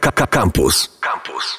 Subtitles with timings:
[0.00, 0.98] Campus.
[1.00, 1.58] Campus.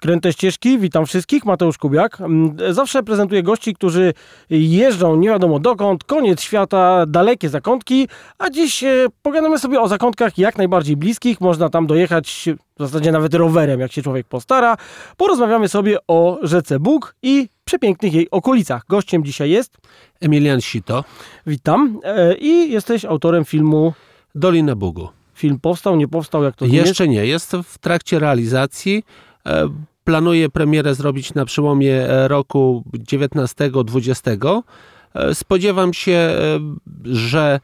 [0.00, 2.20] Kręte ścieżki, witam wszystkich, Mateusz Kubiak.
[2.20, 4.14] Mm, Zawsze prezentuję gości, którzy
[4.50, 10.38] jeżdżą nie wiadomo dokąd, koniec świata, dalekie zakątki, a dziś e, pogadamy sobie o zakątkach
[10.38, 11.40] jak najbardziej bliskich.
[11.40, 14.76] Można tam dojechać w zasadzie nawet rowerem, jak się człowiek postara.
[15.16, 18.82] Porozmawiamy sobie o rzece Bóg i przepięknych jej okolicach.
[18.88, 19.76] Gościem dzisiaj jest,
[20.20, 21.04] Emilian Sito,
[21.46, 23.92] witam, e, i jesteś autorem filmu.
[24.34, 25.15] Dolina Bugu.
[25.36, 26.86] Film powstał, nie powstał, jak to jest?
[26.86, 29.04] Jeszcze nie, jest w trakcie realizacji.
[29.46, 29.68] E,
[30.04, 34.62] Planuję premierę zrobić na przełomie e, roku 19-20.
[35.14, 36.30] E, Spodziewam się,
[37.04, 37.60] że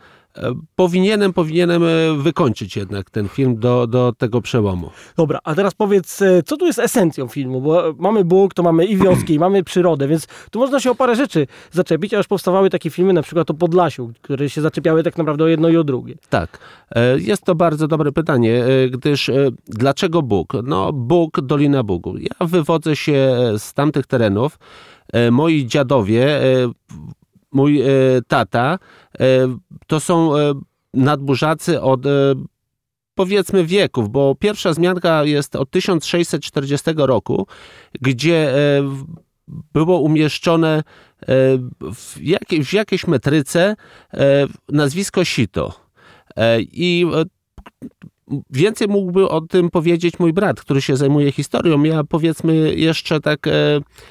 [0.77, 4.91] powinienem, powinienem e, wykończyć jednak ten film do, do tego przełomu.
[5.17, 7.61] Dobra, a teraz powiedz, e, co tu jest esencją filmu?
[7.61, 10.91] Bo e, mamy Bóg, to mamy i wioski, i mamy przyrodę, więc tu można się
[10.91, 14.61] o parę rzeczy zaczepić, a już powstawały takie filmy, na przykład o Podlasiu, które się
[14.61, 16.15] zaczepiały tak naprawdę o jedno i o drugie.
[16.29, 16.59] Tak,
[17.17, 19.31] jest to bardzo dobre pytanie, gdyż
[19.67, 20.53] dlaczego Bóg?
[20.65, 22.17] No, Bóg, Dolina Bugu.
[22.19, 24.59] Ja wywodzę się z tamtych terenów.
[25.31, 26.41] Moi dziadowie,
[27.53, 27.86] mój e,
[28.28, 28.78] tata,
[29.20, 29.25] e,
[29.86, 30.55] to są e,
[30.95, 32.00] nadburzacy od
[33.14, 37.47] powiedzmy wieków, bo pierwsza zmianka jest od 1640 roku,
[38.00, 38.55] gdzie
[39.72, 40.83] było umieszczone
[41.81, 42.19] w,
[42.64, 43.77] w jakiejś metryce
[44.69, 45.75] nazwisko Sito.
[46.61, 47.06] I
[48.50, 51.83] więcej mógłby o tym powiedzieć mój brat, który się zajmuje historią.
[51.83, 53.47] Ja powiedzmy jeszcze tak...
[53.47, 53.50] e,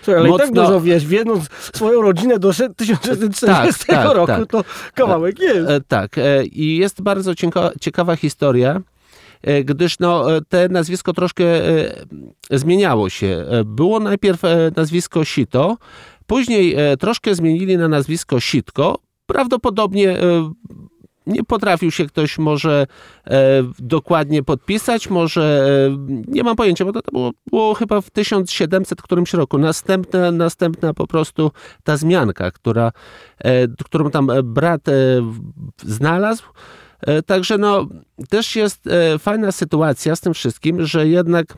[0.02, 4.16] Słuchaj, ale i tak Mocno- dużo wiesz, wiedząc swoją rodzinę do sze- 1640 Tak, tak,
[4.16, 4.48] roku, tak.
[4.48, 5.70] to kawałek jest.
[5.70, 6.18] E, tak.
[6.18, 8.82] e, I jest bardzo cieka- ciekawa historia,
[9.42, 11.94] e, gdyż no, e, te nazwisko troszkę e,
[12.52, 13.46] zmieniało się.
[13.50, 15.78] E, Było najpierw e, nazwisko Sito,
[16.28, 19.00] później e, troszkę zmienili na nazwisko Sitko.
[19.26, 20.52] Prawdopodobnie e,
[21.28, 22.88] nie potrafił się ktoś może
[23.28, 28.10] e, dokładnie podpisać, może e, nie mam pojęcia, bo to, to było, było chyba w
[28.10, 29.58] 1700 którymś roku.
[29.58, 31.52] Następna, następna po prostu
[31.84, 32.92] ta zmianka, która,
[33.40, 34.94] e, którą tam e, brat e,
[35.78, 36.44] znalazł.
[37.02, 37.88] E, Także no,
[38.30, 38.84] też jest
[39.20, 41.58] fajna sytuacja z tym wszystkim, że jednak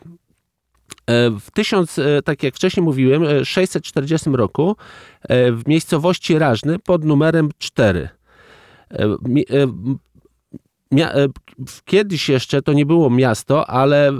[1.40, 4.76] w 1000, e, tak jak wcześniej mówiłem, e, 640 roku
[5.28, 8.08] w miejscowości Rażny pod numerem 4
[11.84, 14.14] kiedyś jeszcze to nie było miasto, ale e,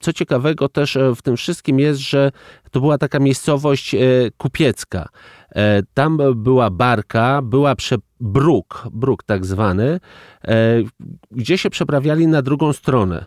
[0.00, 2.32] co ciekawego też e, w tym wszystkim jest, że
[2.70, 3.98] to była taka miejscowość e,
[4.36, 5.08] kupiecka.
[5.50, 10.00] E, Tam była barka, była prze, bruk, bruk tak zwany,
[10.44, 10.82] e,
[11.30, 13.26] gdzie się przeprawiali na drugą stronę.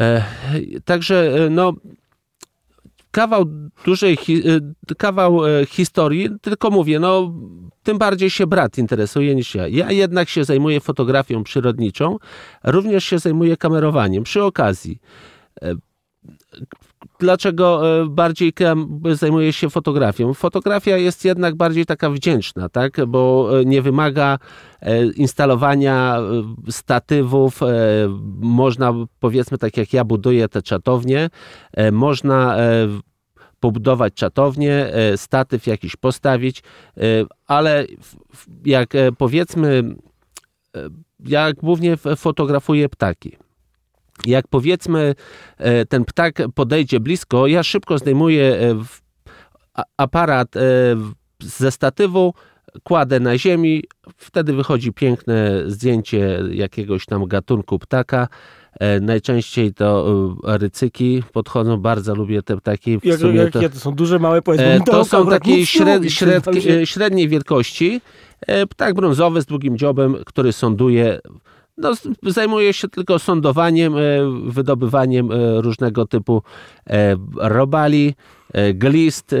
[0.00, 0.22] E,
[0.84, 1.72] Także e, no,
[3.12, 3.44] kawał
[3.84, 4.42] dużej, hi-
[4.90, 7.34] e, kawał e, historii, tylko mówię, no
[7.82, 9.68] tym bardziej się brat interesuje niż ja.
[9.68, 12.18] Ja jednak się zajmuję fotografią przyrodniczą,
[12.64, 14.98] również się zajmuję kamerowaniem przy okazji.
[17.22, 18.52] Dlaczego e, bardziej
[19.12, 20.34] zajmuję się fotografią?
[20.34, 23.06] Fotografia jest jednak bardziej taka wdzięczna, tak?
[23.06, 24.38] bo e, nie wymaga
[24.80, 26.18] e, instalowania
[26.70, 27.60] statywów.
[28.40, 31.30] Można, powiedzmy, tak jak ja buduję te czatownie,
[31.92, 32.56] można
[33.60, 36.62] pobudować czatownię, statyw jakiś postawić,
[37.46, 37.86] ale
[38.64, 39.82] jak powiedzmy,
[41.26, 43.41] ja głównie fotografuję ptaki.
[44.26, 45.14] Jak powiedzmy
[45.58, 48.74] e, ten ptak podejdzie blisko, ja szybko zdejmuję e,
[49.96, 50.60] aparat e,
[51.40, 52.34] ze statywu,
[52.82, 53.84] kładę na ziemi,
[54.16, 58.28] wtedy wychodzi piękne zdjęcie jakiegoś tam gatunku ptaka.
[59.00, 60.06] Najczęściej to
[60.44, 63.00] rycyki podchodzą, bardzo lubię te ptaki.
[63.00, 65.26] W Jak, jak, to- jakie to są duże, małe, powiedz, bo E, mi To są
[65.44, 66.44] nie śred, śred,
[66.84, 68.00] średniej wielkości.
[68.68, 71.18] Ptak brązowy z długim dziobem, który sąduje.
[71.76, 74.00] No, zajmuje się tylko sądowaniem, e,
[74.44, 76.42] wydobywaniem e, różnego typu
[76.86, 78.14] e, robali,
[78.74, 79.34] glist,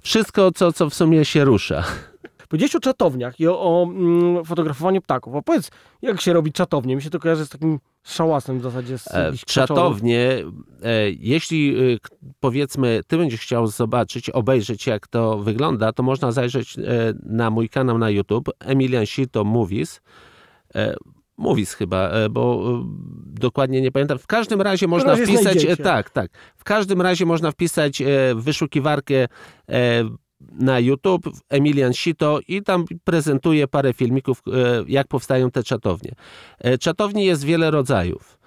[0.00, 1.84] wszystko, co, co w sumie się rusza.
[2.48, 5.34] Powiedziałeś o czatowniach i o, o mm, fotografowaniu ptaków.
[5.34, 5.70] A powiedz,
[6.02, 6.96] jak się robi czatownię?
[6.96, 8.98] Mi się to kojarzy z takim szałasem w zasadzie.
[8.98, 9.32] Z E.
[9.46, 10.44] Czatownie,
[10.82, 11.98] e, jeśli e,
[12.40, 16.76] powiedzmy, ty będziesz chciał zobaczyć, obejrzeć jak to wygląda, to można zajrzeć
[17.22, 20.00] na mój kanał na YouTube, Emilian Sito Movies.
[20.78, 20.96] E,
[21.36, 22.84] Movies chyba, e, bo e,
[23.40, 24.18] dokładnie nie pamiętam.
[24.18, 26.30] W każdym razie można wpisać, tak, tak.
[26.56, 28.02] W każdym razie można wpisać
[28.34, 29.28] w wyszukiwarkę
[30.52, 34.42] na YouTube Emilian Sito i tam prezentuje parę filmików,
[34.86, 36.12] jak powstają te czatownie.
[36.80, 38.38] Czatowni jest wiele rodzajów.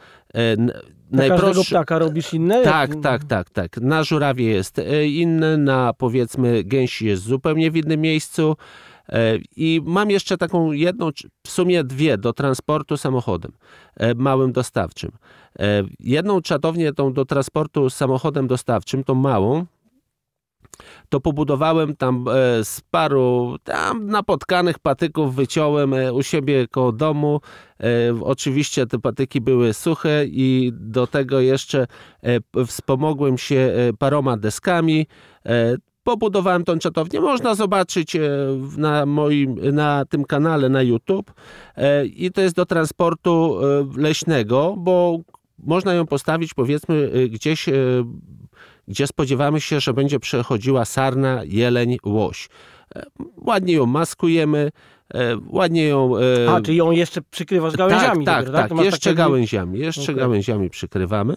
[1.11, 2.63] Na każdego ptaka robisz inne?
[2.63, 3.77] tak, tak, tak, tak.
[3.77, 8.55] Na żurawie jest inny, na powiedzmy gęsi jest zupełnie w innym miejscu.
[9.09, 11.09] E, I mam jeszcze taką jedną,
[11.47, 13.51] w sumie dwie do transportu samochodem
[13.97, 15.11] e, małym dostawczym.
[15.59, 19.65] E, jedną czatownię tą do transportu samochodem dostawczym, tą małą,
[21.09, 22.25] to pobudowałem tam
[22.63, 27.41] z paru tam napotkanych patyków, wyciąłem u siebie koło domu.
[28.21, 31.87] Oczywiście te patyki były suche i do tego jeszcze
[32.67, 35.07] wspomogłem się paroma deskami
[36.03, 37.21] pobudowałem tą czatownię.
[37.21, 38.19] Można zobaczyć e,
[38.77, 41.33] na moim, na tym kanale na YouTube
[41.75, 43.59] e, i to jest do transportu
[43.97, 45.19] e, leśnego, bo
[45.59, 47.65] można ją postawić powiedzmy gdzieś,
[48.87, 52.49] gdzie spodziewamy się, że będzie przechodziła sarna, jeleń, łoś.
[53.37, 54.71] Ładnie ją maskujemy,
[55.47, 56.13] ładnie ją...
[56.49, 58.25] A, czyli ją jeszcze przykrywasz gałęziami?
[58.25, 60.15] Tak, tak, tak, jeszcze gałęziami, jeszcze okay.
[60.15, 61.35] gałęziami przykrywamy.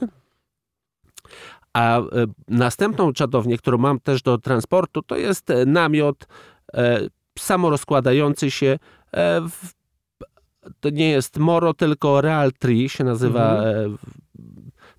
[1.74, 2.04] A e,
[2.48, 6.26] następną czatownię, którą mam też do transportu, to jest e, namiot
[6.74, 7.00] e,
[7.38, 8.78] samorozkładający się.
[10.80, 13.98] To nie jest moro, tylko real tree się nazywa mhm.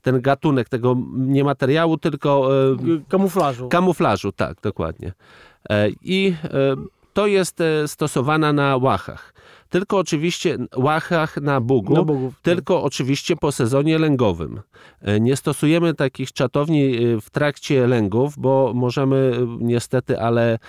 [0.01, 2.49] ten gatunek tego nie materiału, tylko
[3.09, 3.69] kamuflażu.
[3.69, 5.13] Kamuflażu, tak, dokładnie.
[6.01, 6.35] I
[7.13, 9.34] to jest stosowana na łachach
[9.75, 12.43] tylko oczywiście łachach na Bugu, na Bugów, tak.
[12.43, 12.85] tylko tak.
[12.85, 14.61] oczywiście po sezonie lęgowym.
[15.01, 20.59] E, nie stosujemy takich czatowni e, w trakcie lęgów, bo możemy e, niestety, ale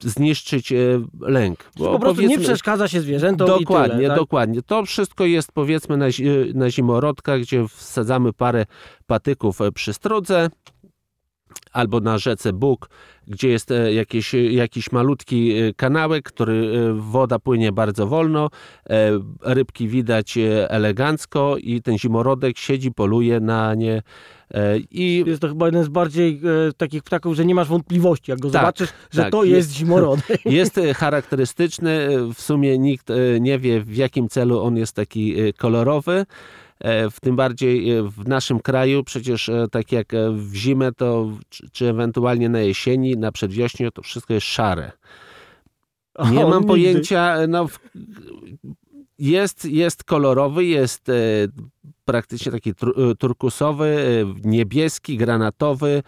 [0.00, 0.72] zniszczyć
[1.20, 1.70] lęk.
[1.78, 4.18] Bo po prostu nie przeszkadza się zwierzętom Dokładnie, tyle, tak?
[4.18, 4.62] dokładnie.
[4.62, 6.06] To wszystko jest powiedzmy na,
[6.54, 8.66] na zimorodkach, gdzie wsadzamy parę
[9.06, 10.50] patyków przy strudze,
[11.72, 12.88] albo na rzece Bóg,
[13.28, 18.50] gdzie jest e, jakiś, jakiś malutki e, kanałek, który e, woda płynie bardzo wolno,
[19.42, 20.38] rybki widać
[20.68, 24.02] elegancko i ten zimorodek siedzi, poluje na nie.
[24.90, 25.24] I...
[25.26, 26.40] Jest to chyba jeden z bardziej
[26.76, 29.72] takich ptaków, że nie masz wątpliwości, jak go tak, zobaczysz, że tak, to jest, jest
[29.72, 30.46] zimorodek.
[30.60, 33.08] Jest charakterystyczny, w sumie nikt
[33.40, 36.26] nie wie w jakim celu on jest taki kolorowy.
[36.80, 41.30] E, w tym bardziej e, w naszym kraju, przecież e, tak jak w zimę, to
[41.72, 44.92] czy ewentualnie na jesieni, na przedwiośniu, to wszystko jest szare.
[46.30, 46.68] Nie o, mam nigdy.
[46.68, 47.68] pojęcia, no,
[49.18, 51.10] jest, jest kolorowy, jest
[52.04, 52.72] praktycznie taki
[53.18, 53.96] turkusowy,
[54.44, 56.02] niebieski, granatowy.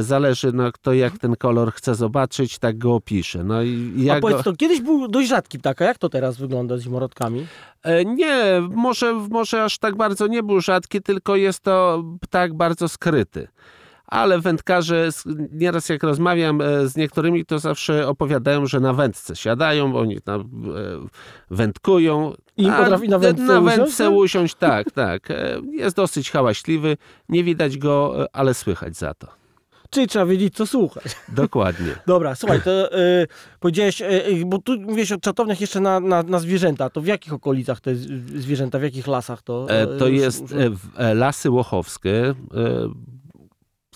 [0.00, 3.44] Zależy, no, kto jak ten kolor chce zobaczyć, tak go opisze.
[3.44, 4.42] No, i ja A powiedz, go...
[4.42, 7.46] to kiedyś był dość rzadki ptak, a jak to teraz wygląda z zimorodkami?
[7.82, 12.88] E, nie, może, może aż tak bardzo nie był rzadki, tylko jest to ptak bardzo
[12.88, 13.48] skryty
[14.08, 15.08] ale wędkarze,
[15.52, 20.40] nieraz jak rozmawiam e, z niektórymi, to zawsze opowiadają, że na wędce siadają, oni tam
[20.40, 20.44] e,
[21.50, 22.32] wędkują.
[22.56, 25.28] I potrafi na wędce Na wędce usiąść, usiąść tak, tak.
[25.72, 26.96] Jest dosyć hałaśliwy,
[27.28, 29.38] nie widać go, ale słychać za to.
[29.90, 31.04] Czyli trzeba wiedzieć, co słuchać.
[31.28, 31.94] Dokładnie.
[32.06, 33.26] Dobra, słuchaj, to y,
[33.60, 36.90] powiedziałeś, y, bo tu mówiłeś o czatowniach jeszcze na, na, na, zwierzęta.
[36.90, 39.66] To w jakich okolicach te zwierzęta, w jakich lasach to?
[39.68, 40.54] E, to jest
[40.96, 42.34] e, lasy łochowskie.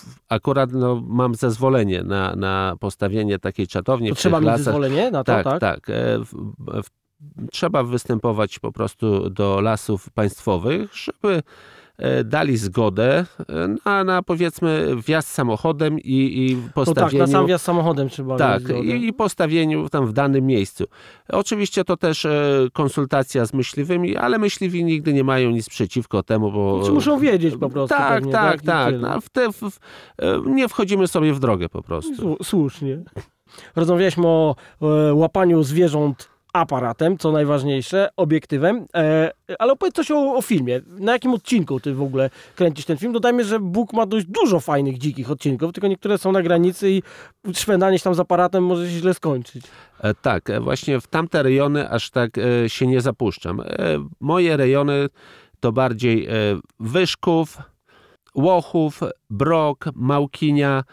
[0.04, 4.08] E, akurat no, mam zezwolenie na, na postawienie takiej czatowni.
[4.08, 5.44] To trzeba mieć zezwolenie na to, tak?
[5.44, 5.86] Tak, tak.
[6.24, 6.52] W,
[6.82, 6.88] w,
[7.50, 11.42] trzeba występować po prostu do lasów państwowych, żeby E,
[12.24, 17.18] dali zgodę e, na, na powiedzmy wjazd samochodem i, i postawieniu...
[17.18, 20.84] No tak, na sam wjazd samochodem trzeba Tak, i, i, postawieniu tam w danym miejscu.
[21.28, 26.52] Oczywiście to też e, konsultacja z myśliwymi, ale myśliwi nigdy nie mają nic przeciwko temu,
[26.52, 26.82] bo...
[26.84, 27.96] Czy muszą wiedzieć po prostu.
[27.96, 28.94] Tak, pewnie, tak, tak.
[29.00, 29.78] No, w te, w,
[30.46, 32.36] nie wchodzimy sobie w drogę po prostu.
[32.42, 32.98] Słusznie.
[33.76, 34.56] Rozmawialiśmy o
[35.14, 38.86] łapaniu zwierząt aparatem, co najważniejsze, obiektywem.
[38.94, 40.80] E, ale opowiedz coś o, o, filmie.
[40.86, 43.12] Na jakim odcinku ty w ogóle kręcisz ten film?
[43.12, 47.02] Dodajmy, że Bóg ma dość dużo fajnych, dzikich odcinków, tylko niektóre są na granicy i
[47.54, 49.66] szwendanie się tam z aparatem może się źle skończyć.
[50.00, 53.60] E, tak, e, właśnie w tamte rejony aż tak e, się nie zapuszczam.
[53.60, 53.64] E,
[54.20, 55.08] moje rejony
[55.60, 56.30] to bardziej e,
[56.80, 57.58] Wyszków,
[58.34, 60.84] Łochów, Brok, Małkinia,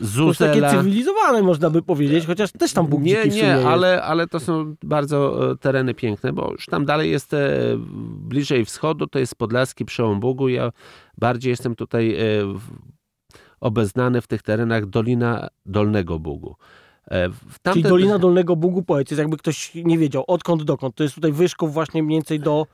[0.00, 0.54] Zuzela.
[0.54, 4.40] To takie cywilizowane można by powiedzieć, chociaż też tam Bóg Nie, nie, ale, ale to
[4.40, 7.50] są bardzo e, tereny piękne, bo już tam dalej jest e,
[8.16, 10.48] bliżej wschodu, to jest Podlaski przełom Bugu.
[10.48, 10.72] Ja
[11.18, 12.18] bardziej jestem tutaj e,
[13.60, 16.56] obeznany w tych terenach Dolina Dolnego Bugu.
[17.62, 17.72] Tamte...
[17.72, 20.94] Czyli Dolina Dolnego Bugu, powiedz, jest jakby ktoś nie wiedział, odkąd dokąd.
[20.94, 22.66] To jest tutaj Wyszków właśnie mniej więcej do...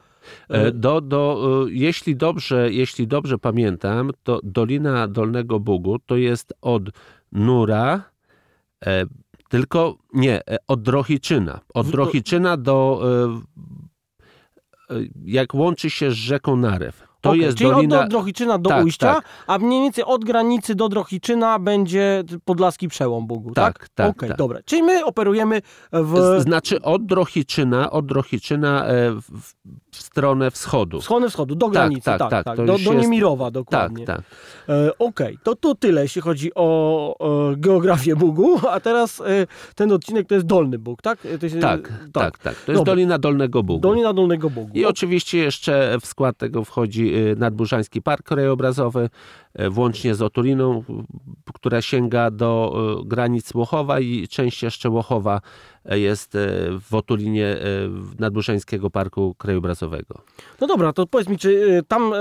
[0.74, 6.82] Do, do, jeśli, dobrze, jeśli dobrze pamiętam, to Dolina Dolnego Bugu to jest od
[7.32, 8.02] Nura,
[8.86, 9.04] e,
[9.48, 11.60] tylko nie, od Drohiczyna.
[11.74, 13.02] Od Drohiczyna do,
[14.90, 14.94] e,
[15.24, 17.08] jak łączy się z rzeką Narew.
[17.20, 18.00] To Okej, jest Czyli dolina...
[18.00, 19.24] od Drohiczyna do Tak, ujścia, tak.
[19.46, 23.78] a mniej więcej od granicy do Drohiczyna będzie podlaski przełom Bugu, tak?
[23.78, 24.38] Tak, tak, Okej, tak.
[24.38, 24.60] dobra.
[24.64, 29.54] Czyli my operujemy w Znaczy od Drohiczyna, od Drohiczyna e, w,
[29.98, 31.00] w stronę wschodu.
[31.00, 32.44] stronę wschodu, do granicy, tak, tak, tak.
[32.44, 34.06] tak, do, do jest- Niemirowa Tak, dokładnie.
[34.06, 34.20] tak.
[34.68, 39.24] E, Okej, to, to tyle, jeśli chodzi o, e, geografię Bugu, a teraz e,
[39.74, 41.18] ten odcinek to jest Dolny Bóg, tak?
[41.26, 42.54] E, jest, Tak, tak, tak.
[42.54, 42.84] To jest Dobra.
[42.92, 43.80] Dolina Dolnego Bugu.
[43.80, 44.70] Dolina Dolnego Bugu.
[44.74, 49.10] I oczywiście jeszcze w skład tego wchodzi y, Nadburzański Park Krajobrazowy,
[49.70, 50.84] włącznie z Otuliną,
[51.54, 52.74] która sięga do
[53.06, 55.40] granic Łochowa i część jeszcze Łochowa
[55.84, 56.38] jest y,
[56.80, 57.60] w Otulinie y,
[58.18, 60.20] Nadburzańskiego Parku Krajobrazowego.
[60.60, 62.18] No dobra, to powiedz mi, czy e, tam e,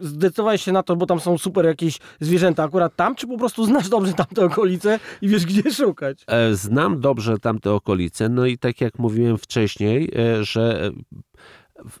[0.00, 3.64] zdecydowałeś się na to, bo tam są super jakieś zwierzęta akurat tam, czy po prostu
[3.64, 6.24] znasz dobrze tamte okolice i wiesz, gdzie szukać?
[6.26, 10.90] E, Znam dobrze tamte okolice, no i tak jak mówiłem wcześniej, e, że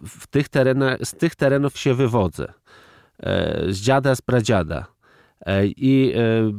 [0.02, 2.52] w- tych terenach, z tych terenów się wywodzę.
[3.22, 4.86] E, Z dziada, z pradziada.
[5.46, 6.52] E, I e,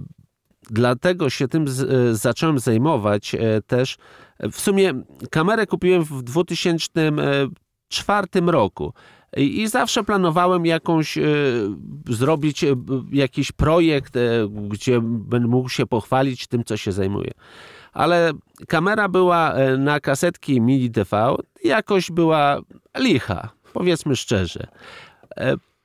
[0.69, 3.97] dlatego się tym z, e, zacząłem zajmować e, też.
[4.51, 4.93] W sumie
[5.31, 8.93] kamerę kupiłem w 2004 roku.
[9.37, 11.23] I, zawsze planowałem jakąś, e,
[12.09, 12.75] zrobić e,
[13.11, 17.31] jakiś projekt, e, gdzie będę mógł się pochwalić tym, co się zajmuję.
[17.93, 18.31] Ale
[18.67, 22.59] kamera była e, na kasetki mini DV, jakoś była
[22.97, 24.67] licha, powiedzmy szczerze.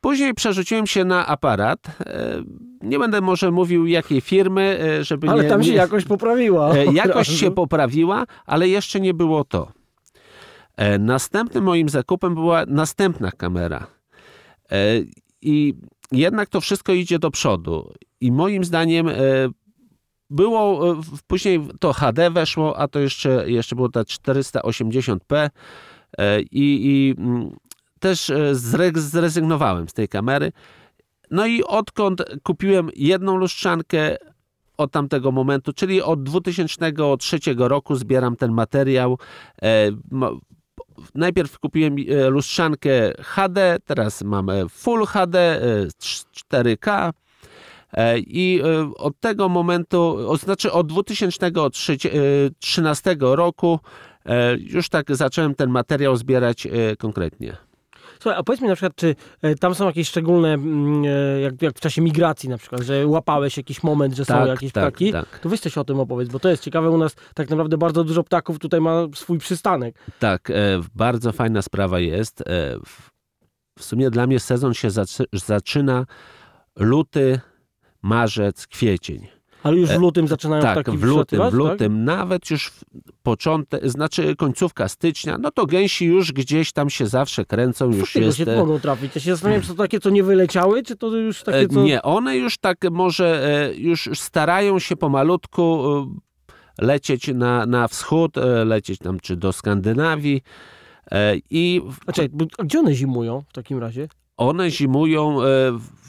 [0.04, 1.86] Później przerzuciłem się na aparat.
[2.06, 2.42] E,
[2.80, 6.74] Nie będę może mówił jakiej firmy, e, żeby Ale nie, tam się nie, jakoś poprawiła.
[6.74, 6.92] E,
[7.28, 7.32] razu.
[7.38, 9.72] się poprawiła, ale jeszcze nie było to.
[10.98, 13.86] Następnym moim zakupem była następna kamera.
[15.42, 15.74] I
[16.12, 17.92] jednak to wszystko idzie do przodu.
[18.20, 19.08] I moim zdaniem
[20.30, 20.96] było,
[21.26, 25.50] później to HD weszło, a to jeszcze, jeszcze było ta 480p
[26.18, 27.56] e, i, i mm,
[28.04, 30.52] też e, zre- zrezygnowałem z tej kamery.
[31.30, 34.16] No i odkąd kupiłem jedną lustrzankę,
[34.76, 39.18] od tamtego momentu, czyli od 2003 roku zbieram ten materiał.
[39.62, 39.90] E,
[41.14, 47.10] najpierw kupiłem e, lustrzankę HD, teraz mam Full HD, e, cz- 4K.
[47.92, 48.62] E, I
[48.96, 53.80] od tego momentu, znaczy od 2013 roku,
[54.58, 56.68] już tak zacząłem ten materiał zbierać
[56.98, 57.56] konkretnie.
[58.20, 61.62] Słuchaj, a powiedz mi na przykład, czy e, tam są jakieś szczególne, mm, e, jak,
[61.62, 64.84] jak w czasie migracji na przykład, że łapałeś jakiś moment, że są Tak, jakieś tak,
[64.84, 65.12] ptaki?
[65.12, 65.38] tak.
[65.38, 66.90] To weź coś o tym opowiedz, bo to jest ciekawe.
[66.90, 69.96] U nas tak naprawdę bardzo dużo ptaków tutaj ma swój przystanek.
[70.18, 70.54] Tak, e,
[70.94, 72.40] bardzo fajna sprawa jest.
[72.40, 72.44] E,
[72.86, 73.10] w,
[73.78, 76.06] w sumie dla mnie sezon się zaczy, zaczyna
[76.76, 77.40] luty,
[78.02, 79.26] marzec, kwiecień.
[79.64, 82.04] Ale już w lutym zaczynają tak, ptaki w lutym, w lutym, Tak?
[82.04, 82.70] nawet już
[83.22, 88.22] początek, znaczy końcówka stycznia, no to gęsi już gdzieś tam się zawsze kręcą, już Faktycznie
[88.22, 88.38] jest...
[88.38, 89.14] się e, mogą trafić.
[89.14, 91.82] Ja się zastanawiam, czy to takie, co nie wyleciały, czy to już takie, e, co...
[91.82, 95.84] Nie, one już tak może, e, już starają się pomalutku
[96.80, 100.42] e, lecieć na, na wschód, e, lecieć tam czy do Skandynawii
[101.10, 102.30] e, i w- A, czekaj,
[102.64, 104.08] gdzie one zimują w takim razie?
[104.36, 105.42] one zimują.
[105.42, 106.04] e, w-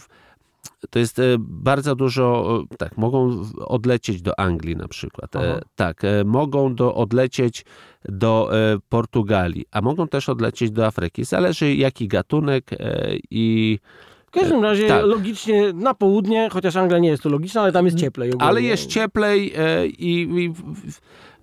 [0.90, 5.36] To jest e, bardzo dużo, tak, mogą odlecieć do Anglii na przykład.
[5.36, 5.62] E, Aha.
[5.76, 7.66] Tak, e, mogą do, odlecieć
[8.10, 8.52] do
[8.90, 11.26] Portugalii, a mogą też odlecieć do Afryki.
[11.26, 12.72] Zależy jaki gatunek
[13.32, 13.80] i.
[14.28, 15.06] W każdym razie tak.
[15.06, 18.30] logicznie na południe, chociaż Anglia nie jest tu logiczna, ale tam jest cieplej.
[18.30, 18.46] Ogólnie.
[18.48, 19.54] Ale jest cieplej
[19.98, 20.54] i, i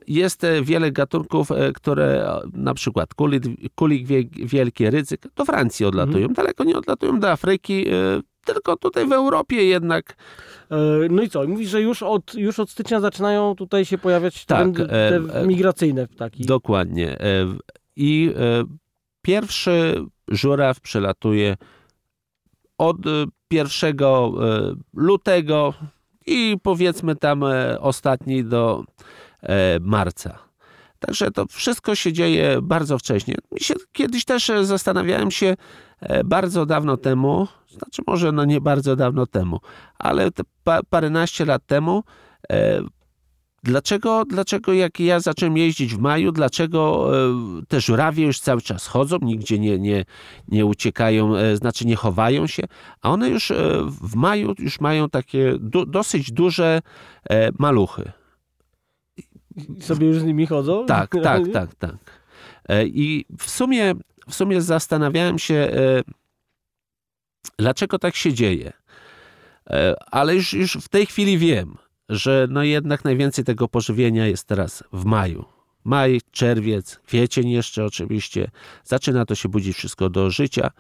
[0.06, 3.42] jest wiele gatunków, które na przykład kulik,
[3.74, 6.28] kulik wie- wielki, ryzyk do Francji odlatują.
[6.28, 6.34] Mhm.
[6.34, 7.86] Daleko nie odlatują do Afryki,
[8.44, 10.16] tylko tutaj w Europie jednak
[10.72, 11.46] E, No i co?
[11.46, 15.40] Mówisz, że już od, już od stycznia zaczynają tutaj się pojawiać Tak, trendy, te e,
[15.40, 16.44] e, migracyjne ptaki.
[16.44, 17.20] Dokładnie.
[17.20, 17.46] E,
[17.96, 18.64] I e,
[19.22, 21.56] pierwszy żuraw przelatuje
[22.78, 23.10] od e,
[23.50, 24.32] 1 e,
[24.94, 25.74] lutego
[26.26, 28.84] i powiedzmy tam e, ostatni do
[29.42, 30.38] e, marca.
[31.06, 33.34] Także to wszystko się dzieje bardzo wcześnie.
[33.58, 35.56] Się, kiedyś też e, zastanawiałem się
[36.00, 39.60] e, bardzo dawno temu, znaczy może no nie bardzo dawno temu,
[39.98, 40.30] ale
[40.64, 42.02] pa, paręnaście lat temu,
[42.52, 42.82] e,
[43.64, 48.86] Dlaczego, dlaczego jak ja zacząłem jeździć w maju, dlaczego e, te żurawie już cały czas
[48.86, 50.04] chodzą, nigdzie nie, nie,
[50.48, 52.62] nie uciekają, e, znaczy nie chowają się,
[53.02, 53.54] a one już e,
[54.02, 56.82] w maju już mają takie du, dosyć duże
[57.58, 58.12] maluchy.
[59.80, 60.86] Sobie już z nimi chodzą?
[60.86, 61.96] Tak, tak, tak, tak.
[62.68, 63.94] E, I w sumie,
[64.28, 66.02] w sumie zastanawiałem się, e,
[67.58, 68.72] dlaczego tak się dzieje.
[69.70, 71.76] E, Ale już, już w tej chwili wiem,
[72.08, 75.44] że no jednak najwięcej tego pożywienia jest teraz w maju.
[75.84, 78.50] Maj, czerwiec, kwiecień jeszcze oczywiście.
[78.84, 80.70] Zaczyna to się budzić wszystko do życia.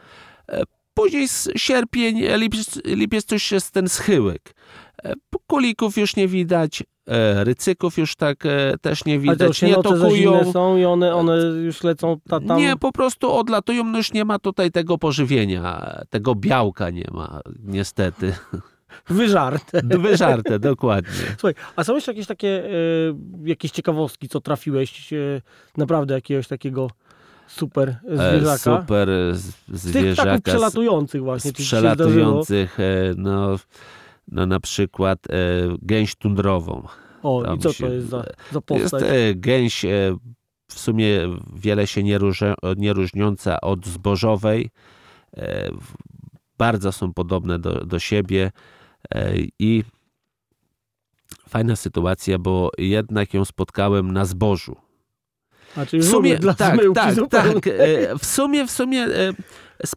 [0.92, 4.54] E, Później z sierpień, lipiec, lipiec to już jest ten schyłek.
[5.04, 5.12] E,
[5.46, 9.62] Kulików już nie widać, e, rycyków już tak e, też nie Ale to widać, już
[9.62, 10.52] nie tokują.
[10.52, 12.58] są i one, one już lecą ta, tam.
[12.58, 17.40] Nie, po prostu odlatują, no już nie ma tutaj tego pożywienia, tego białka nie ma,
[17.64, 18.34] niestety.
[19.08, 19.80] Wyżarte.
[19.98, 21.26] Wyżarte, dokładnie.
[21.38, 22.70] Słuchaj, a są jeszcze jakieś takie, e,
[23.44, 25.16] jakieś ciekawostki, co trafiłeś e,
[25.76, 26.90] naprawdę jakiegoś takiego
[27.52, 28.80] super E, zwierzaka?
[28.80, 29.08] Super
[29.66, 30.22] tych zwierzaka.
[30.38, 31.50] ptaków z- przelatujących właśnie.
[31.50, 32.84] z przelatujących, e,
[33.16, 33.56] no,
[34.28, 35.32] no na przykład e,
[35.82, 36.86] gęś tundrową.
[37.22, 39.02] O, tam i co się- to jest za, za jest postać?
[39.02, 39.84] e, gęś
[40.70, 41.20] w sumie
[41.54, 42.18] wiele się nie,
[42.76, 44.70] nie różniąca od zbożowej.
[46.58, 48.50] Bardzo są podobne do, do siebie
[49.58, 49.84] i
[51.48, 54.76] fajna sytuacja, bo jednak ją spotkałem na zbożu.
[55.88, 57.54] Czyli W sumie, dla tak, tak, zupełnie.
[57.54, 57.66] tak.
[57.66, 59.32] e, W sumie, w sumie, e,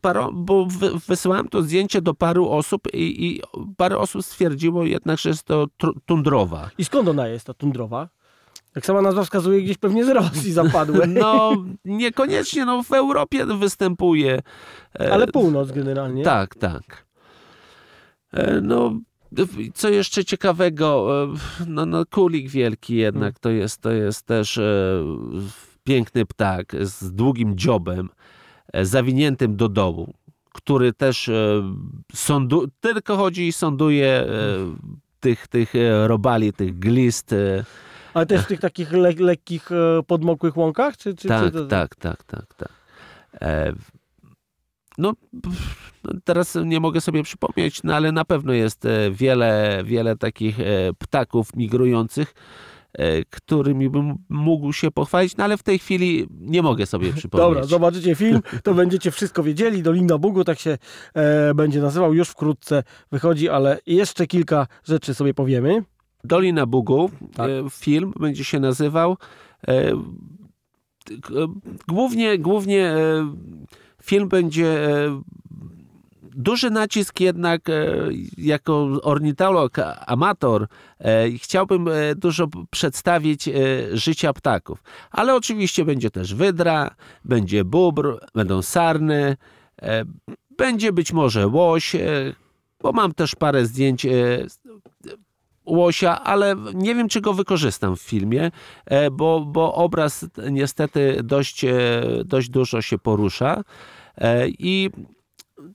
[0.02, 3.42] paro, bo wy- wysyłałem to zdjęcie do paru osób i, i
[3.78, 5.68] parę osób stwierdziło jednak, że jest to
[6.06, 6.70] tundrowa.
[6.78, 8.10] I skąd ona jest, ta tundrowa?
[8.76, 11.08] Jak sama nazwa wskazuje, gdzieś pewnie z Rosji zapadły.
[11.22, 11.52] No,
[11.86, 14.40] niekoniecznie, no w Europie występuje.
[15.00, 16.24] E, Ale północ generalnie.
[16.24, 17.06] Tak, tak.
[18.62, 18.94] No,
[19.74, 21.08] co jeszcze ciekawego,
[21.68, 24.60] no, no kulik wielki jednak, to jest, to jest też
[25.86, 28.10] piękny ptak z długim dziobem,
[28.74, 30.14] e, zawiniętym do dołu,
[30.54, 31.64] który też e,
[32.14, 34.28] sądu, tylko chodzi i sąduje e,
[35.20, 35.74] tych, tych
[36.06, 37.36] robali, tych glist.
[38.14, 39.70] Ale też w tych takich le lekkich,
[40.08, 40.98] podmokłych łąkach?
[40.98, 42.70] Czy, czy, tak, czy tak, tak, tak, tak.
[43.42, 43.74] E,
[44.98, 45.14] no,
[46.04, 50.58] no, teraz nie mogę sobie przypomnieć, no ale na pewno jest wiele, wiele takich
[51.00, 52.34] ptaków migrujących,
[53.30, 57.50] którymi bym mógł się pochwalić, no ale w tej chwili nie mogę sobie przypomnieć.
[57.50, 59.84] Dobra, zobaczycie film, to będziecie wszystko wiedzieli.
[59.84, 60.78] Dolina Bugu, tak się
[61.14, 65.84] e, będzie nazywał, już wkrótce wychodzi, ale jeszcze kilka rzeczy sobie powiemy.
[66.24, 67.50] Dolina Bugu, Tak.
[67.50, 69.18] e, film będzie się nazywał.
[69.68, 69.98] E, e,
[71.88, 73.34] głównie, głównie e,
[74.04, 75.22] film będzie e,
[76.36, 77.96] duży nacisk jednak e,
[78.38, 80.68] jako ornitolog, amator
[81.00, 83.50] e, chciałbym e, dużo przedstawić
[83.94, 84.84] życia ptaków.
[85.12, 86.96] Ale oczywiście będzie też wydra,
[87.26, 89.38] będzie bóbr, będą sarny,
[90.58, 91.96] będzie być może łoś,
[92.82, 94.08] bo mam też parę zdjęć
[95.66, 98.52] łosia, ale nie wiem, czy go wykorzystam w filmie,
[99.12, 101.66] bo, bo obraz niestety dość,
[102.26, 103.64] dość dużo się porusza.
[104.48, 104.90] I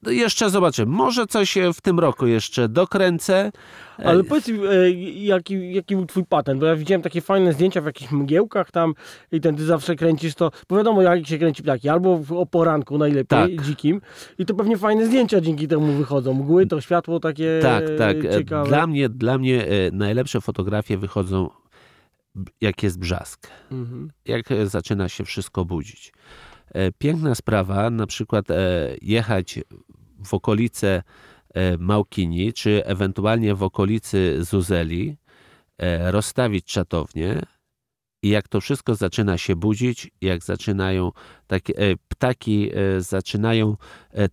[0.06, 0.92] jeszcze zobaczymy.
[0.92, 3.52] Może coś e, w tym roku jeszcze dokręcę.
[3.98, 4.90] E, Ale powiedz mi, e,
[5.24, 6.60] jaki, jaki był twój patent?
[6.60, 8.94] Bo ja widziałem takie fajne zdjęcia w jakichś mgiełkach tam
[9.32, 12.98] i ten ty zawsze kręcisz to, bo wiadomo jak się kręci ptaki, albo o poranku
[12.98, 13.62] najlepiej, Tak.
[13.62, 14.00] dzikim
[14.38, 16.34] i to pewnie fajne zdjęcia dzięki temu wychodzą.
[16.34, 18.24] Mgły, to światło takie Tak, tak.
[18.24, 18.68] E, ciekawe.
[18.68, 21.50] Dla mnie, dla mnie e, najlepsze fotografie wychodzą,
[22.60, 23.46] jak jest brzask.
[23.72, 24.10] Mhm.
[24.26, 26.12] jak e, zaczyna się wszystko budzić.
[26.74, 28.56] E, Piękna sprawa, na przykład e,
[29.02, 29.60] jechać
[30.24, 31.02] w okolice
[31.54, 35.16] e, Małkini, czy ewentualnie w okolicy Zuzeli,
[36.10, 37.42] rozstawić czatownię
[38.22, 41.12] i jak to wszystko zaczyna się budzić, jak zaczynają
[41.46, 43.76] takie ptaki zaczynają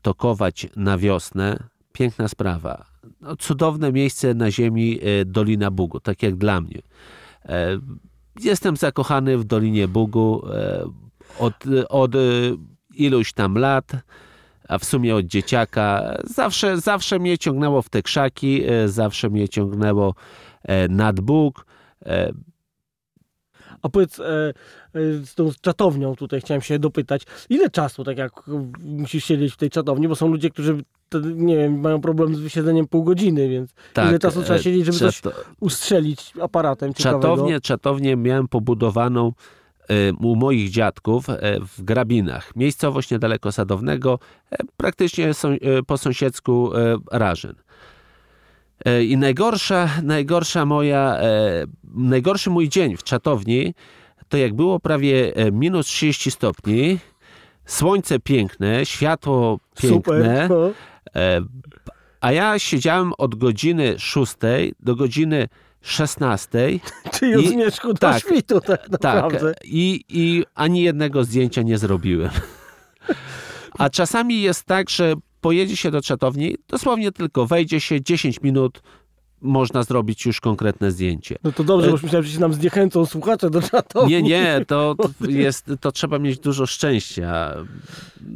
[0.02, 2.86] tokować na wiosnę, piękna sprawa.
[3.22, 6.82] No, cudowne miejsce na ziemi Dolina Bugu, tak jak dla mnie.
[8.40, 10.42] Jestem zakochany w Dolinie Bugu
[11.40, 11.54] od,
[11.90, 12.20] od e,
[12.94, 13.92] iluś tam lat,
[14.68, 16.18] a w sumie od dzieciaka.
[16.24, 20.16] Zawsze, zawsze mnie ciągnęło w te krzaki, e, zawsze mnie ciągnęło
[20.64, 21.66] e, nad Bóg.
[22.06, 22.32] E,
[23.82, 24.16] A powiedz,
[25.24, 28.32] z tą czatownią tutaj chciałem się dopytać, ile czasu tak jak
[28.84, 30.84] musisz siedzieć w tej czatowni, bo są ludzie, którzy
[31.36, 34.98] nie wiem, mają problem z wysiedzeniem pół godziny, więc Tak, ile czasu trzeba siedzieć, żeby
[34.98, 37.22] coś czato- ustrzelić aparatem ciekawego?
[37.36, 39.32] Czatownię, czatownię miałem pobudowaną
[40.20, 42.56] u moich dziadków e, w Grabinach.
[42.56, 44.20] Miejscowość niedaleko Sadownego,
[44.52, 45.32] e, praktycznie
[45.88, 46.72] po sąsiedzku
[47.12, 47.54] Rażyn.
[49.08, 51.18] I najgorsza, najgorsza moja,
[51.94, 53.74] najgorszy mój dzień w czatowni,
[54.30, 57.00] to jak było prawie minus 30 stopni,
[57.66, 60.50] słońce piękne, światło piękne, Super.
[60.50, 60.72] No.
[62.22, 64.36] A ja siedziałem od godziny 6
[64.80, 65.48] do godziny
[65.90, 66.80] 16.
[67.14, 69.54] Czyli od zmierzchu do tak, świtu tak Tak, naprawdę.
[69.64, 72.30] i, i ani jednego zdjęcia nie zrobiłem.
[73.78, 78.82] A czasami jest tak, że pojedzie się do czatowni, dosłownie tylko wejdzie się 10 minut
[79.42, 81.36] można zrobić już konkretne zdjęcie.
[81.44, 84.14] No to dobrze, bo już myślałem, że się nam zniechęcą słuchacze do czatowni.
[84.14, 84.96] Nie, nie, to,
[85.30, 87.54] jest, to trzeba mieć dużo szczęścia.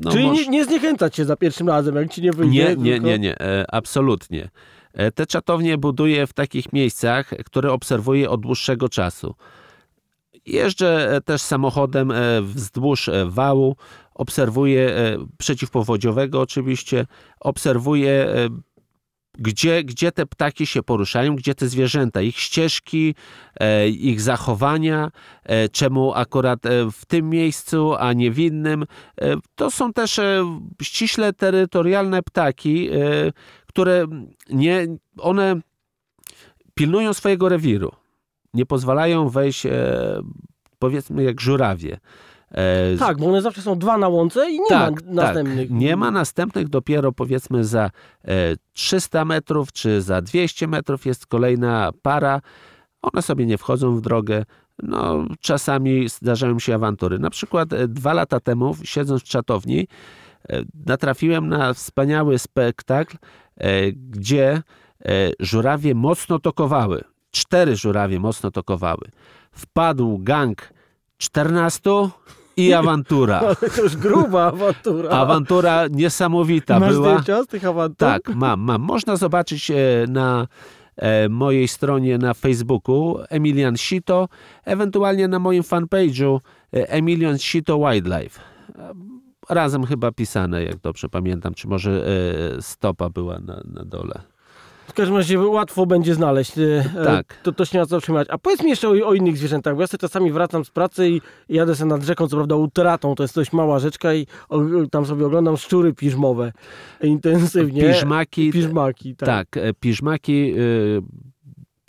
[0.01, 2.59] No, Czyli nie, nie zniechęcać się za pierwszym razem, jak ci nie wyjdzie.
[2.59, 3.07] Nie, nie, tylko...
[3.07, 4.49] nie, nie, e, absolutnie.
[4.93, 9.35] E, te czatownie buduję w takich miejscach, które obserwuję od dłuższego czasu.
[10.45, 13.75] Jeżdżę e, też samochodem wzdłuż wału,
[14.13, 14.95] obserwuję
[15.37, 17.05] przeciwpowodziowego oczywiście,
[17.39, 18.27] obserwuję
[19.39, 23.15] gdzie, gdzie te ptaki się poruszają, gdzie te zwierzęta, ich ścieżki,
[23.59, 25.11] e, ich zachowania,
[25.43, 28.85] e, czemu akurat e, w tym miejscu, a nie w innym.
[29.55, 30.19] To są też
[30.81, 32.89] ściśle terytorialne ptaki,
[33.73, 34.07] które
[34.49, 35.61] nie, one
[36.73, 37.91] pilnują swojego rewiru.
[38.53, 39.67] Nie pozwalają wejść,
[40.79, 41.99] powiedzmy, jak żurawie.
[42.51, 45.05] E, tak, bo one zawsze są dwa na łące i nie tak, ma tak.
[45.05, 45.69] następnych.
[45.69, 45.79] Tak.
[45.79, 47.89] Nie ma następnych, dopiero powiedzmy za
[48.73, 52.41] 300 e, metrów czy za 200 metrów jest kolejna para.
[53.01, 54.45] One sobie nie wchodzą w drogę.
[54.83, 57.19] No, czasami zdarzają się awantury.
[57.19, 59.87] Na przykład e, dwa lata temu, siedząc w czatowni,
[60.85, 63.17] natrafiłem na wspaniały spektakl,
[63.93, 64.61] gdzie
[65.39, 67.03] żurawie mocno tokowały.
[67.31, 69.07] Cztery żurawie mocno tokowały.
[69.51, 70.73] Wpadł gang
[71.17, 71.89] 14
[72.57, 73.39] i awantura.
[73.39, 75.09] Ale to już gruba awantura.
[75.09, 77.09] Awantura niesamowita Masz była.
[77.09, 77.97] zdjęcia z tych awantur?
[77.97, 78.81] Tak, mam, mam.
[78.81, 79.75] Można zobaczyć e,
[80.09, 80.47] na
[80.95, 84.29] e, mojej stronie na Facebooku Emilian Sito,
[84.65, 86.39] ewentualnie na moim fanpage'u
[86.73, 88.39] e, Emilian Sito Wildlife.
[89.51, 92.05] Razem chyba pisane, jak dobrze pamiętam, czy może
[92.59, 94.21] stopa była na, na dole.
[94.87, 96.57] W każdym razie łatwo będzie znaleźć.
[96.57, 97.37] E, e, tak.
[97.43, 98.27] To, to się nie ma co otrzymać.
[98.31, 101.09] A powiedz mi jeszcze o, o, innych zwierzętach, bo ja sobie czasami wracam z pracy
[101.09, 104.59] i jadę sobie nad rzeką, co prawda utratą, to jest dość mała rzeczka i o,
[104.91, 106.51] tam sobie oglądam szczury piżmowe
[107.01, 107.93] intensywnie.
[107.93, 108.51] Piżmaki.
[108.51, 109.27] Piżmaki, tak.
[109.27, 110.53] Tak, e, piżmaki...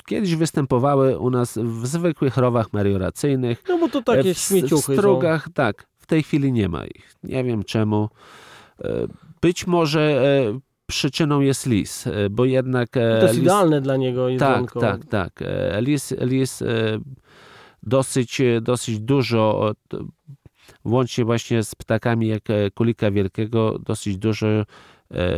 [0.06, 3.62] Kiedyś występowały u nas w zwykłych rowach melioracyjnych.
[3.68, 5.52] No bo to takie w, śmieciuchy W strugach, są.
[5.52, 5.86] tak.
[6.02, 7.14] W tej chwili nie ma ich.
[7.24, 8.08] Nie wiem czemu.
[9.40, 10.22] Być może
[10.86, 12.96] przyczyną jest lis, e, bo jednak...
[12.96, 14.80] E, to jest lis, idealne dla niego jedzonko.
[14.80, 15.42] Tak, tak, tak.
[15.42, 16.62] E, lis, lis
[17.82, 19.74] dosyć, dosyć dużo,
[20.84, 22.42] łącznie właśnie z ptakami jak
[22.74, 24.46] kulika wielkiego, dosyć dużo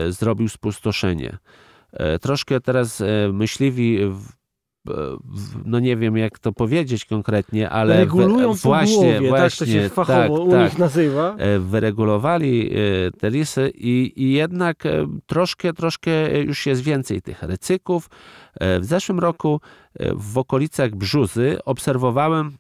[0.09, 1.39] zrobił spustoszenie.
[2.21, 3.99] Troszkę teraz myśliwi
[5.65, 9.89] no nie wiem jak to powiedzieć konkretnie, ale regulują właśnie, głowie, właśnie, tak to się
[9.89, 11.37] fachowo tak, u tak, nich nazywa.
[11.39, 17.43] E, wyregulowali e, te lisy i, i jednak e, troszkę, troszkę już jest więcej tych
[17.43, 18.11] rycyków.
[18.61, 19.61] W zeszłym roku
[20.15, 22.57] w okolicach Brzuzy obserwowałem,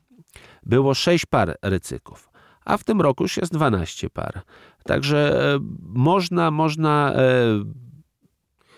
[0.62, 2.30] było 6 par rycyków,
[2.64, 4.40] a w tym roku już jest 12 par.
[4.84, 5.40] Także
[5.94, 7.14] można, można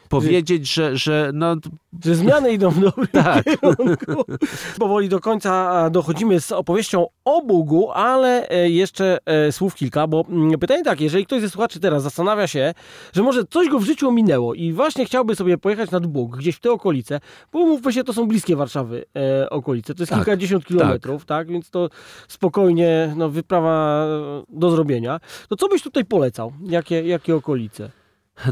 [0.08, 1.56] powiedzieć, że, że no...
[2.04, 3.44] Że zmiany idą w dobrym tak.
[3.44, 4.24] kierunku.
[4.78, 10.24] Powoli do końca dochodzimy z opowieścią o Bugu, ale e, jeszcze e, słów kilka, bo
[10.28, 12.74] mm, pytanie takie, jeżeli ktoś ze słuchaczy teraz zastanawia się,
[13.12, 16.56] że może coś go w życiu ominęło i właśnie chciałby sobie pojechać nad Bóg, gdzieś
[16.56, 17.20] w te okolice,
[17.52, 20.18] bo mówmy się, to są bliskie Warszawy e, okolice, to jest tak.
[20.18, 21.38] kilkadziesiąt kilometrów, tak.
[21.38, 21.88] tak, więc to
[22.28, 24.06] spokojnie no, wyprawa
[24.48, 25.20] do zrobienia.
[25.48, 26.52] To co byś tutaj polecał?
[26.64, 27.90] Jakie, jakie okolice?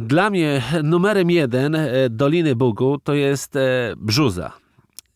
[0.00, 4.52] Dla mnie numerem jeden e, Doliny Bugu to jest e, Brzuza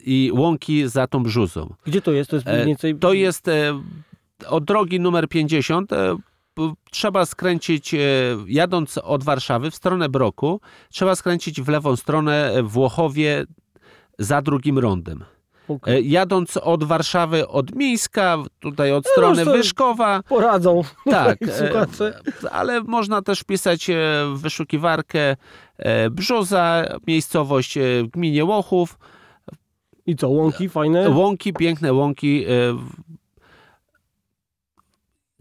[0.00, 1.74] i łąki za tą brzuzą.
[1.86, 2.30] Gdzie to jest?
[2.30, 2.96] To jest mniej więcej...
[2.96, 3.50] To jest
[4.48, 5.90] od drogi numer 50
[6.90, 7.94] trzeba skręcić,
[8.46, 13.46] jadąc od Warszawy w stronę Broku, trzeba skręcić w lewą stronę Włochowie
[14.18, 15.24] za drugim rondem.
[15.68, 16.00] Okay.
[16.00, 20.22] Jadąc od Warszawy, od Mińska, tutaj od no, strony no, Wyszkowa.
[20.22, 20.82] Poradzą.
[21.10, 21.86] Tak, e,
[22.52, 23.86] ale można też wpisać
[24.34, 25.36] w wyszukiwarkę
[25.78, 28.98] e, Brzoza, miejscowość w gminie Łochów.
[30.06, 31.10] I co, łąki fajne?
[31.10, 32.44] Łąki, piękne łąki.
[32.44, 32.48] E,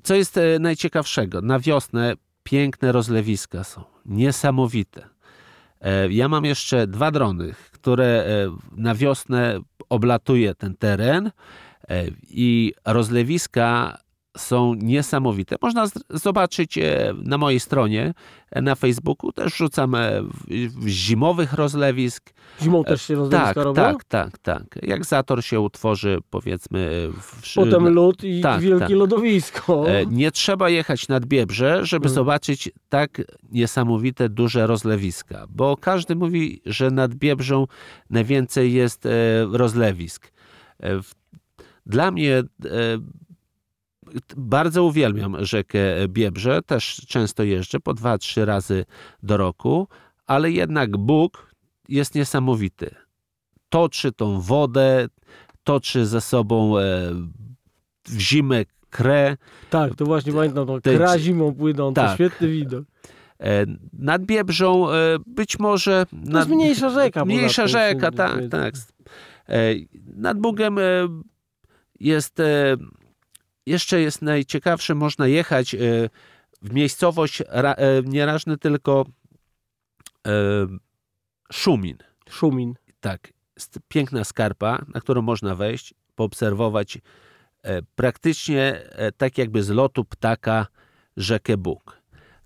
[0.04, 1.42] co jest najciekawszego?
[1.42, 2.14] Na wiosnę
[2.44, 3.84] piękne rozlewiska są.
[4.06, 5.08] Niesamowite.
[6.10, 7.54] Ja mam jeszcze dwa drony,
[7.88, 8.26] które
[8.78, 11.32] na wiosnę oblatuje ten teren
[11.90, 13.98] e, i rozlewiska
[14.38, 15.56] są niesamowite.
[15.62, 18.14] Można zobaczyć e, na mojej stronie
[18.52, 19.32] e, na Facebooku.
[19.32, 19.96] Też rzucam
[20.88, 22.34] zimowych rozlewisk.
[22.62, 23.84] Zimą też się rozlewiska tak, robią?
[23.84, 24.80] Tak, tak, tak.
[24.82, 27.10] Jak zator się utworzy, powiedzmy...
[27.22, 27.54] W...
[27.56, 28.96] Potem lód i tak, wielkie tak.
[28.96, 29.86] lodowisko.
[30.12, 32.16] Nie trzeba jechać nad Biebrze, żeby hmm.
[32.16, 33.22] zobaczyć tak
[33.52, 35.46] niesamowite, duże rozlewiska.
[35.50, 37.68] Bo każdy mówi, że nad Biebrzą
[38.10, 39.08] najwięcej jest
[39.52, 40.32] rozlewisk.
[41.86, 42.44] Dla mnie
[44.38, 48.86] bardzo uwielbiam rzekę Biebrze, też często jeżdżę po dwa, trzy razy
[49.24, 49.88] do roku,
[50.28, 51.54] ale jednak Bóg
[51.90, 52.96] jest niesamowity.
[53.70, 55.08] toczy tą wodę,
[55.64, 56.82] toczy ze sobą e,
[58.06, 59.38] w zimę krę.
[59.70, 62.10] Tak, to właśnie pamiętam, no, kra zimą płyną, tak.
[62.10, 62.86] to świetny widok.
[63.40, 66.06] E, nad Biebrzą e, być może...
[66.12, 67.26] Nad, to jest mniejsza rzeka.
[67.26, 68.74] Mniejsza rzeka, tak, tak.
[70.16, 70.78] Nad Bugiem
[72.00, 72.42] jest...
[73.68, 75.76] Jeszcze jest najciekawsze, można jechać
[76.62, 77.44] w miejscowość
[78.06, 79.06] nieważne tylko
[81.54, 81.98] Szumin.
[82.30, 82.74] Szumin.
[83.00, 83.34] Tak.
[83.88, 86.98] Piękna skarpa, na którą można wejść, poobserwować
[87.96, 88.82] praktycznie
[89.18, 90.68] tak jakby z lotu ptaka
[91.18, 91.98] rzekę Bóg.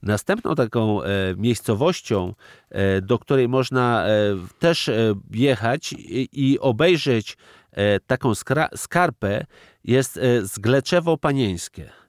[0.03, 1.07] Następną taką e,
[1.37, 2.33] miejscowością,
[2.69, 4.11] e, do której można e,
[4.59, 4.89] też
[5.31, 5.95] jechać
[6.31, 7.37] i obejrzeć
[8.07, 8.31] taką
[8.75, 9.45] skarpę
[9.83, 12.00] jest Zgleczewo Panieńskie.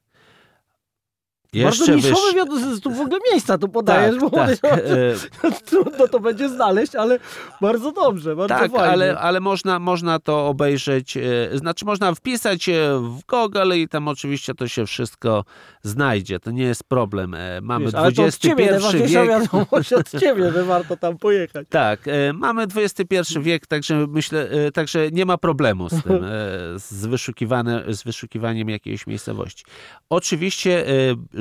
[1.55, 2.81] Jeszcze Bardzo niszowy wyż...
[2.81, 5.61] tu w ogóle miejsca tu podajesz, tak, bo tak.
[5.65, 7.19] trudno to będzie znaleźć, ale
[7.61, 8.89] bardzo dobrze, bardzo tak, fajnie.
[8.89, 11.21] Ale, ale można, można to obejrzeć, e,
[11.55, 15.45] znaczy można wpisać w Google i tam oczywiście to się wszystko
[15.83, 17.35] znajdzie, to nie jest problem.
[17.35, 19.29] E, mamy Wiesz, ale XXI ciebie, wiek.
[19.29, 21.67] wiadomość od ciebie, że warto tam pojechać.
[21.71, 26.25] Tak, e, mamy XXI wiek, także myślę, także nie ma problemu z tym,
[26.77, 29.65] z, wyszukiwane, z wyszukiwaniem jakiejś miejscowości.
[30.11, 30.85] Oczywiście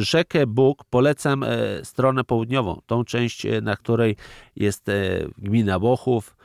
[0.01, 1.47] rzekę Bóg polecam e,
[1.85, 4.15] stronę południową, tą część, e, na której
[4.55, 4.93] jest e,
[5.37, 6.35] gmina Bochów,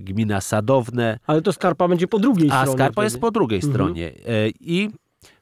[0.00, 1.18] gmina Sadowne.
[1.26, 2.72] Ale to Skarpa będzie po drugiej A stronie.
[2.72, 3.72] A Skarpa jest po drugiej mhm.
[3.72, 4.12] stronie.
[4.60, 4.90] I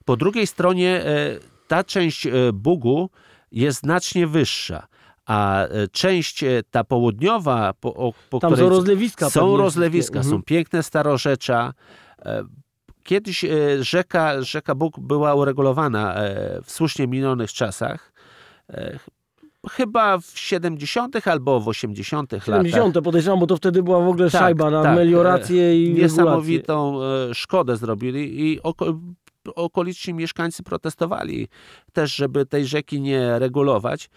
[0.05, 1.05] po drugiej stronie
[1.69, 3.11] ta część Bugu
[3.53, 4.87] jest znacznie wyższa
[5.27, 9.31] a część ta południowa, po, po Tam której są rozlewiska.
[9.31, 10.35] Są rozlewiska, mhm.
[10.35, 11.75] są piękne starorzecza,
[13.03, 13.49] Kiedyś e,
[13.85, 18.13] rzeka, rzeka Bóg była uregulowana e, w słusznie minionych czasach.
[18.71, 18.99] E,
[19.71, 21.29] chyba w 70.
[21.29, 22.31] albo w 80.
[22.31, 22.49] 70.
[22.49, 22.67] latach.
[22.67, 23.05] 70.
[23.05, 24.97] podejrzewam, bo to wtedy była w ogóle tak, szajba na tak.
[24.97, 27.35] meliorację i Niesamowitą regulację.
[27.35, 28.99] szkodę zrobili i oko
[29.55, 31.49] okoliczni mieszkańcy protestowali
[31.93, 34.11] też, żeby tej rzeki nie regulować.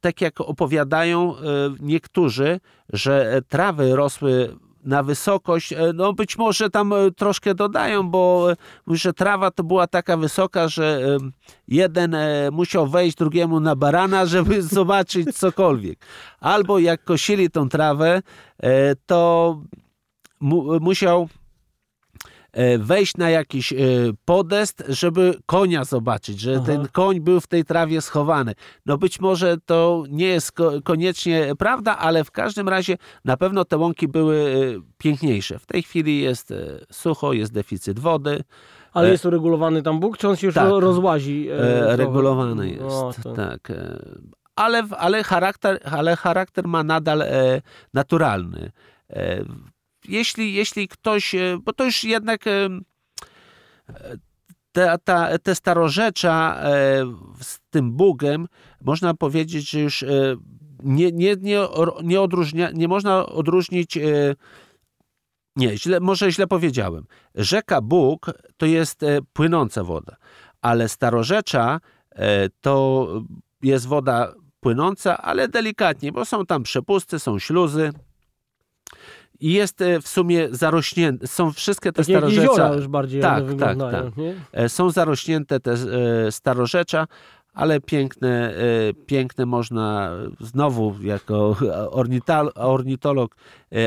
[0.00, 1.34] Tak jak opowiadają
[1.80, 2.60] niektórzy,
[2.92, 8.56] że trawy rosły na wysokość, e, no być może tam e, troszkę dodają, bo e,
[8.96, 11.18] że trawa to była taka wysoka, że
[11.68, 12.16] jeden
[12.52, 15.98] musiał wejść drugiemu na barana, żeby zobaczyć cokolwiek.
[16.40, 18.22] Albo jak kosili tą trawę,
[19.06, 19.60] to
[20.40, 21.28] mu, musiał
[22.78, 23.76] wejść na jakiś e,
[24.24, 26.66] podest, żeby konia zobaczyć, że Aha.
[26.66, 28.54] ten koń był w tej trawie schowany.
[28.86, 30.52] No być może to nie jest
[30.84, 35.58] koniecznie prawda, ale w każdym razie na pewno te łąki były e, piękniejsze.
[35.58, 36.54] W tej chwili jest
[36.90, 38.44] sucho, jest deficyt wody.
[38.92, 40.68] Ale jest uregulowany tam Bóg, czy on się już tak.
[40.68, 41.48] rozłazi?
[41.50, 43.32] E, regulowany jest, o, to...
[43.32, 43.72] tak.
[44.56, 47.62] Ale, ale, charakter, ale charakter ma nadal e,
[47.94, 48.72] naturalny.
[50.08, 52.68] Jeśli, jeśli ktoś, e, bo to już jednak e,
[54.72, 57.04] te, ta, te starorzecza e,
[57.40, 58.48] z tym Bugiem,
[58.80, 60.04] można powiedzieć, że już
[60.82, 61.66] nie, nie, nie,
[62.02, 63.98] nie, odróżnia, nie można odróżnić
[65.56, 67.06] nie, źle, może źle powiedziałem.
[67.34, 69.00] Rzeka Bóg to jest
[69.32, 70.16] płynąca woda,
[70.62, 71.80] ale starorzecza
[72.60, 73.08] to
[73.62, 77.92] jest woda płynąca, ale delikatnie, bo są tam przepusty, są śluzy
[79.42, 81.26] i jest e, w sumie zarośnięte.
[81.26, 82.74] Są wszystkie te tak starorzecza.
[82.74, 84.04] już bardziej tak, tak, tak.
[84.52, 87.06] E, są zarośnięte te e, starorzecza,
[87.54, 88.54] ale piękne,
[89.06, 91.56] piękne można znowu jako
[92.60, 93.36] ornitolog,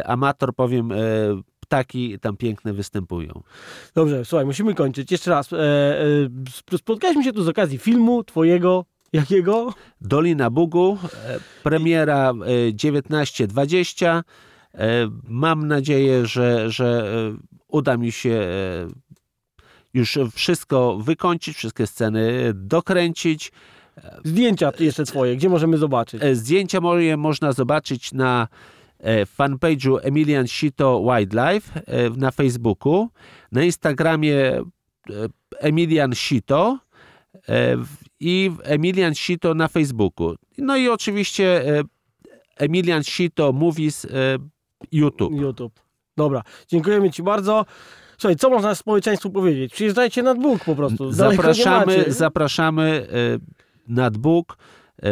[0.05, 0.89] amator powiem,
[1.59, 3.41] ptaki tam piękne występują.
[3.95, 5.11] Dobrze, słuchaj, musimy kończyć.
[5.11, 5.49] Jeszcze raz.
[6.77, 9.73] Spotkaliśmy się tu z okazji filmu twojego, jakiego?
[10.01, 10.97] Dolina Bugu,
[11.63, 12.33] premiera
[12.77, 14.23] 1920.
[14.77, 18.87] E, mam nadzieję, że, że e, uda mi się e,
[19.93, 23.51] już wszystko wykończyć, wszystkie sceny dokręcić.
[24.23, 26.21] Zdjęcia jeszcze twoje, gdzie możemy zobaczyć?
[26.33, 28.47] Zdjęcia moje można zobaczyć na
[29.37, 31.81] fanpage'u Emilian Sito Wildlife
[32.17, 33.09] na Facebooku,
[33.51, 34.61] na Instagramie
[35.59, 36.79] Emilian Sito
[38.19, 40.35] i Emilian Sito na Facebooku.
[40.57, 41.63] No i oczywiście
[42.57, 44.07] Emilian Sito Movies
[44.91, 45.41] YouTube.
[45.41, 45.79] YouTube.
[46.17, 47.65] Dobra, dziękujemy Ci bardzo.
[48.17, 49.73] Słuchaj, co można społeczeństwu powiedzieć?
[49.73, 51.11] Przyjeżdżajcie nad Bóg po prostu.
[51.11, 53.39] Zapraszamy, zapraszamy e,
[53.87, 54.57] nad Bóg.
[55.03, 55.09] E,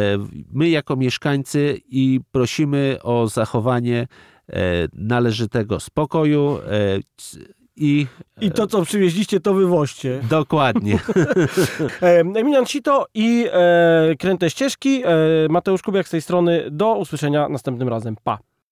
[0.52, 4.06] my jako mieszkańcy i prosimy o zachowanie
[4.48, 4.56] e,
[4.92, 6.58] należytego spokoju
[7.76, 8.06] i,
[8.40, 10.20] I to, co przywieźliście, to wywoźcie.
[10.30, 10.98] Dokładnie.
[12.36, 13.46] Emilian Cito i
[14.18, 15.02] Kręte Ścieżki.
[15.48, 16.64] Mateusz Kubiak z tej strony.
[16.70, 18.16] Do usłyszenia następnym razem.
[18.24, 18.38] Pa.